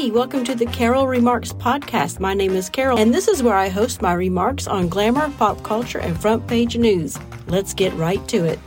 [0.00, 2.20] Hey, welcome to the Carol Remarks podcast.
[2.20, 5.62] My name is Carol, and this is where I host my remarks on glamour, pop
[5.62, 7.18] culture, and front page news.
[7.48, 8.58] Let's get right to it.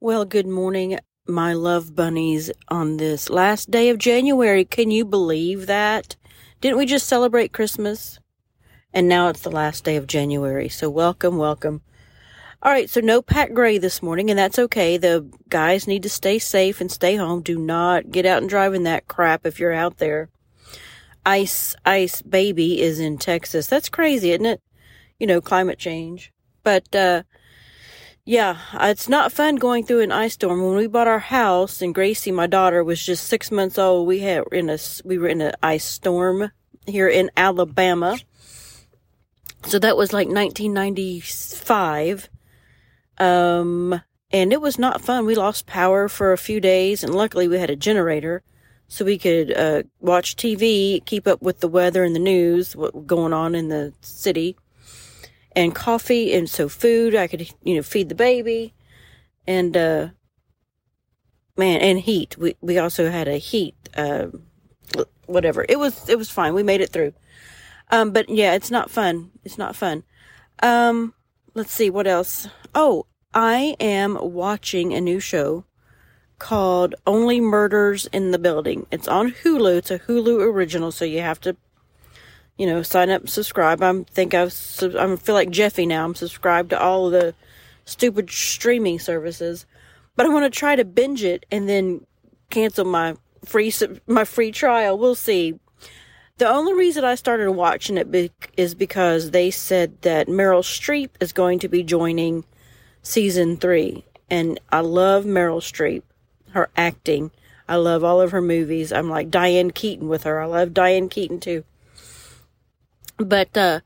[0.00, 0.98] Well, good morning,
[1.28, 4.64] my love bunnies, on this last day of January.
[4.64, 6.16] Can you believe that?
[6.62, 8.18] Didn't we just celebrate Christmas?
[8.94, 10.70] And now it's the last day of January.
[10.70, 11.82] So welcome, welcome.
[12.62, 14.96] All right, so no Pat Gray this morning, and that's okay.
[14.96, 17.42] The guys need to stay safe and stay home.
[17.42, 20.30] Do not get out and drive in that crap if you're out there.
[21.26, 23.66] Ice, Ice Baby is in Texas.
[23.66, 24.62] That's crazy, isn't it?
[25.20, 26.32] You know, climate change.
[26.62, 27.24] But, uh,
[28.24, 30.62] yeah, it's not fun going through an ice storm.
[30.62, 34.20] When we bought our house and Gracie, my daughter, was just six months old, we
[34.20, 36.50] had in a, we were in an ice storm
[36.86, 38.18] here in Alabama.
[39.66, 42.28] So that was like 1995
[43.18, 45.26] um, and it was not fun.
[45.26, 48.42] We lost power for a few days, and luckily we had a generator
[48.88, 52.94] so we could uh, watch TV, keep up with the weather and the news, what
[52.94, 54.56] was going on in the city,
[55.52, 57.14] and coffee, and so food.
[57.14, 58.74] I could, you know, feed the baby,
[59.46, 60.08] and uh,
[61.56, 62.36] man, and heat.
[62.38, 64.26] We we also had a heat, uh,
[65.26, 65.66] whatever.
[65.68, 66.54] It was it was fine.
[66.54, 67.12] We made it through.
[67.90, 69.30] Um, but yeah, it's not fun.
[69.44, 70.04] It's not fun.
[70.62, 71.14] Um,
[71.54, 72.48] let's see what else.
[72.74, 75.66] Oh, I am watching a new show
[76.38, 78.86] called Only Murders in the Building.
[78.90, 79.76] It's on Hulu.
[79.76, 81.54] It's a Hulu original, so you have to,
[82.56, 83.82] you know, sign up, and subscribe.
[83.82, 86.06] I think I've, I feel like Jeffy now.
[86.06, 87.34] I'm subscribed to all of the
[87.84, 89.66] stupid streaming services,
[90.14, 92.06] but I want to try to binge it and then
[92.48, 93.70] cancel my free
[94.06, 94.96] my free trial.
[94.96, 95.60] We'll see.
[96.38, 101.10] The only reason I started watching it be- is because they said that Meryl Streep
[101.20, 102.46] is going to be joining
[103.06, 104.04] season three.
[104.28, 106.02] And I love Meryl Streep,
[106.50, 107.30] her acting.
[107.68, 108.92] I love all of her movies.
[108.92, 110.40] I'm like Diane Keaton with her.
[110.40, 111.64] I love Diane Keaton too.
[113.18, 113.80] But, uh,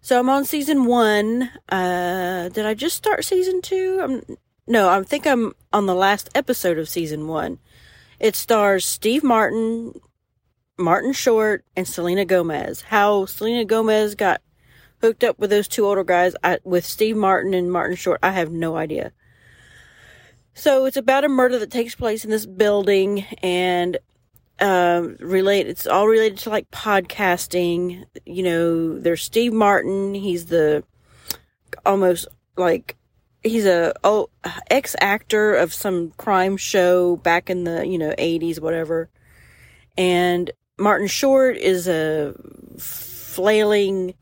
[0.00, 1.50] so I'm on season one.
[1.68, 4.00] Uh, did I just start season two?
[4.02, 4.36] I'm,
[4.66, 7.58] no, I think I'm on the last episode of season one.
[8.18, 10.00] It stars Steve Martin,
[10.78, 12.82] Martin Short, and Selena Gomez.
[12.82, 14.40] How Selena Gomez got
[15.00, 18.20] hooked up with those two older guys I, with Steve Martin and Martin Short.
[18.22, 19.12] I have no idea.
[20.54, 23.98] So it's about a murder that takes place in this building and
[24.60, 25.66] um, relate.
[25.66, 28.04] It's all related to like podcasting.
[28.26, 30.14] You know, there's Steve Martin.
[30.14, 30.84] He's the
[31.86, 32.96] almost like
[33.42, 34.28] he's a oh,
[34.70, 39.08] ex actor of some crime show back in the you know 80s, whatever.
[39.96, 42.34] And Martin Short is a
[42.78, 44.14] flailing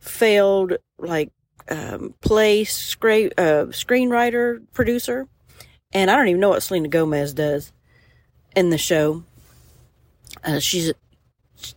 [0.00, 1.30] failed like
[1.68, 5.28] um, play scra- uh, screenwriter producer,
[5.92, 7.72] and I don't even know what Selena Gomez does
[8.56, 9.24] in the show.
[10.44, 10.94] Uh, she's a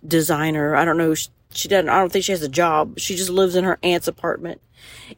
[0.06, 0.75] designer.
[0.75, 1.13] I don't know.
[1.13, 1.89] She, she doesn't.
[1.89, 3.00] I don't think she has a job.
[3.00, 4.61] She just lives in her aunt's apartment.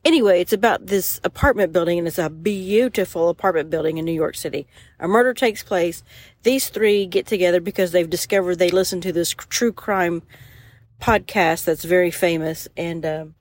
[0.04, 4.36] Anyway, it's about this apartment building, and it's a beautiful apartment building in New York
[4.36, 4.68] City.
[5.00, 6.04] A murder takes place.
[6.44, 10.22] These three get together because they've discovered they listen to this true crime
[11.02, 13.36] podcast that's very famous, and um,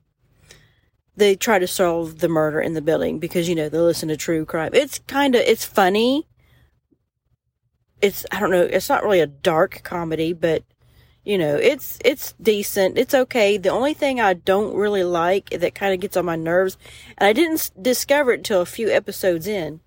[1.15, 4.17] they try to solve the murder in the building because you know they listen to
[4.17, 4.71] true crime.
[4.73, 6.27] It's kind of it's funny.
[8.01, 8.61] It's I don't know.
[8.61, 10.63] It's not really a dark comedy, but
[11.23, 12.97] you know it's it's decent.
[12.97, 13.57] It's okay.
[13.57, 16.77] The only thing I don't really like that kind of gets on my nerves,
[17.17, 19.79] and I didn't discover it until a few episodes in,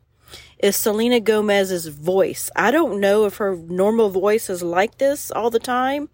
[0.59, 2.51] is Selena Gomez's voice.
[2.57, 6.09] I don't know if her normal voice is like this all the time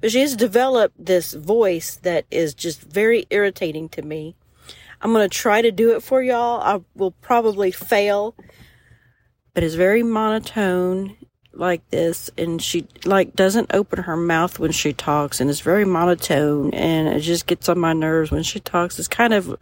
[0.00, 4.36] but she has developed this voice that is just very irritating to me.
[5.00, 6.60] I'm going to try to do it for y'all.
[6.60, 8.34] I will probably fail,
[9.54, 11.16] but it's very monotone
[11.52, 15.84] like this and she like doesn't open her mouth when she talks and it's very
[15.84, 18.98] monotone and it just gets on my nerves when she talks.
[18.98, 19.56] It's kind of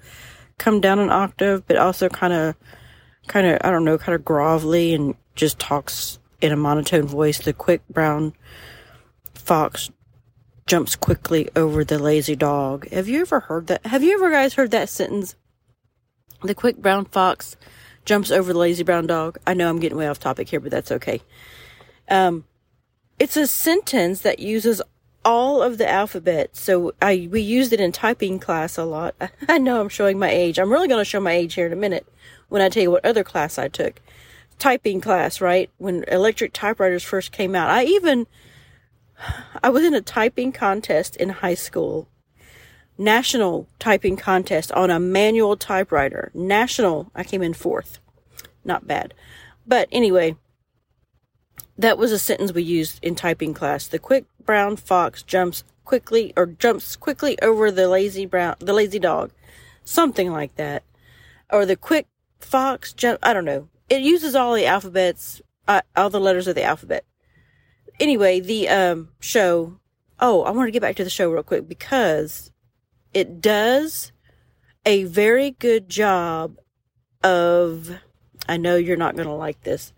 [0.59, 2.55] come down an octave, but also kind of
[3.27, 7.39] kind of I don't know, kind of grovelly and just talks in a monotone voice.
[7.39, 8.35] The quick brown
[9.35, 9.91] fox
[10.67, 12.89] jumps quickly over the lazy dog.
[12.91, 13.87] Have you ever heard that?
[13.87, 15.37] Have you ever guys heard that sentence?
[16.43, 17.57] The quick brown fox
[18.05, 19.39] jumps over the lazy brown dog.
[19.47, 21.23] I know I'm getting way off topic here, but that's okay.
[22.09, 22.45] Um,
[23.19, 24.83] it's a sentence that uses
[25.25, 26.57] all of the alphabet.
[26.57, 29.15] So I we used it in typing class a lot.
[29.49, 30.59] I know I'm showing my age.
[30.59, 32.07] I'm really going to show my age here in a minute
[32.49, 34.01] when I tell you what other class I took.
[34.59, 35.71] Typing class, right?
[35.79, 37.71] When electric typewriters first came out.
[37.71, 38.27] I even
[39.63, 42.09] I was in a typing contest in high school.
[42.99, 46.31] National typing contest on a manual typewriter.
[46.35, 47.99] National, I came in fourth.
[48.65, 49.15] Not bad.
[49.67, 50.37] But anyway,
[51.77, 53.87] that was a sentence we used in typing class.
[53.87, 58.99] The quick brown fox jumps quickly or jumps quickly over the lazy brown the lazy
[58.99, 59.31] dog.
[59.85, 60.83] Something like that.
[61.51, 62.07] Or the quick
[62.41, 63.69] fox jump I don't know.
[63.89, 67.05] It uses all the alphabets uh, all the letters of the alphabet.
[67.99, 69.79] Anyway, the um show
[70.19, 72.51] Oh, I want to get back to the show real quick because
[73.13, 74.13] it does
[74.87, 76.57] a very good job
[77.23, 77.91] of
[78.49, 79.93] I know you're not going to like this.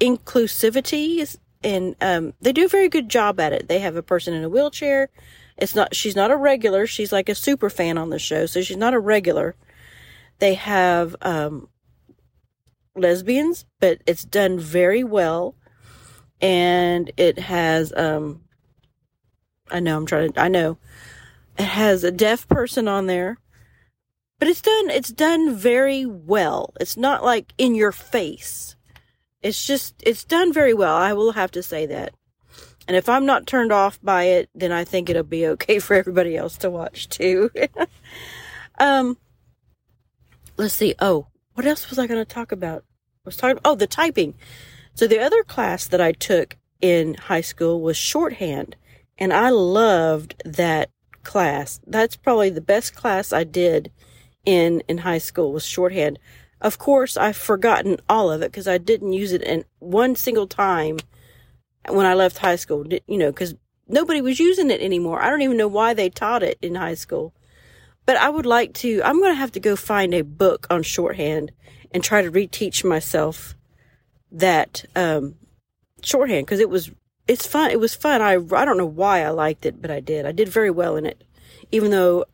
[0.00, 3.68] Inclusivity and um, they do a very good job at it.
[3.68, 5.08] They have a person in a wheelchair.
[5.56, 6.86] It's not she's not a regular.
[6.86, 9.54] She's like a super fan on the show, so she's not a regular.
[10.40, 11.68] They have um,
[12.96, 15.54] lesbians, but it's done very well,
[16.44, 18.42] and it has um,
[19.70, 20.76] I know I'm trying to I know.
[21.58, 23.38] It has a deaf person on there
[24.38, 26.74] but it's done it's done very well.
[26.78, 28.76] It's not like in your face.
[29.42, 32.12] It's just it's done very well i will have to say that.
[32.86, 35.94] And if i'm not turned off by it then i think it'll be okay for
[35.94, 37.50] everybody else to watch too.
[38.76, 39.16] Um
[40.58, 40.94] let's see.
[40.98, 42.82] Oh what else was i going to talk about?
[42.82, 44.34] I was talking oh the typing
[44.94, 48.76] so the other class that i took in high school was shorthand
[49.18, 50.90] and i loved that
[51.22, 53.90] class that's probably the best class i did
[54.44, 56.18] in in high school was shorthand.
[56.60, 60.46] Of course, I've forgotten all of it because I didn't use it in one single
[60.46, 60.98] time
[61.88, 62.86] when I left high school.
[63.06, 63.54] You know, because
[63.88, 65.22] nobody was using it anymore.
[65.22, 67.34] I don't even know why they taught it in high school.
[68.06, 69.02] But I would like to.
[69.02, 71.52] I'm going to have to go find a book on shorthand
[71.90, 73.54] and try to reteach myself
[74.34, 75.36] that um,
[76.02, 76.90] shorthand because it was
[77.26, 77.70] it's fun.
[77.70, 78.20] It was fun.
[78.20, 80.26] I I don't know why I liked it, but I did.
[80.26, 81.24] I did very well in it,
[81.72, 82.26] even though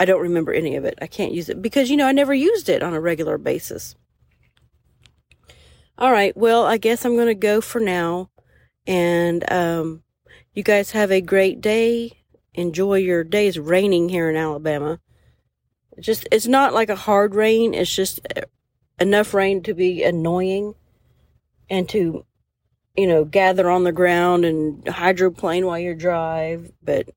[0.00, 0.98] I don't remember any of it.
[1.02, 3.94] I can't use it because, you know, I never used it on a regular basis.
[5.98, 6.34] All right.
[6.34, 8.30] Well, I guess I'm going to go for now.
[8.86, 10.02] And um,
[10.54, 12.22] you guys have a great day.
[12.54, 15.00] Enjoy your days raining here in Alabama.
[16.00, 17.74] Just, it's not like a hard rain.
[17.74, 18.20] It's just
[19.00, 20.74] enough rain to be annoying
[21.68, 22.24] and to,
[22.96, 26.70] you know, gather on the ground and hydroplane while you drive.
[26.82, 27.08] But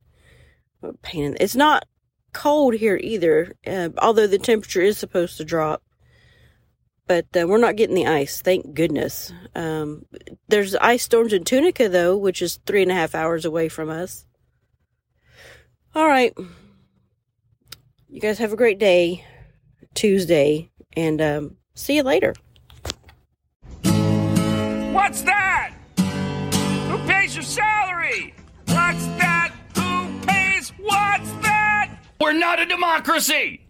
[1.01, 1.35] pain.
[1.39, 1.85] It's not
[2.33, 5.83] cold here either, uh, although the temperature is supposed to drop.
[7.05, 9.33] But uh, we're not getting the ice, thank goodness.
[9.55, 10.05] Um,
[10.47, 13.89] there's ice storms in Tunica, though, which is three and a half hours away from
[13.89, 14.25] us.
[15.93, 16.33] All right.
[18.07, 19.25] You guys have a great day,
[19.93, 22.33] Tuesday, and um, see you later.
[24.93, 25.73] What's that?
[25.97, 28.33] Who pays your salary?
[28.67, 29.53] What's that?
[29.75, 30.69] Who pays?
[30.79, 31.97] What's that?
[32.21, 33.62] We're not a democracy!